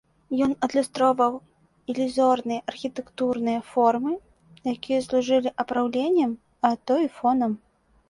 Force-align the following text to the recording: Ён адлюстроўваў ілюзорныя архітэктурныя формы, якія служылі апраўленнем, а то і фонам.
Ён 0.45 0.53
адлюстроўваў 0.67 1.35
ілюзорныя 1.93 2.65
архітэктурныя 2.73 3.61
формы, 3.71 4.13
якія 4.75 4.99
служылі 5.11 5.49
апраўленнем, 5.67 6.31
а 6.67 6.77
то 6.91 7.03
і 7.09 7.17
фонам. 7.23 7.51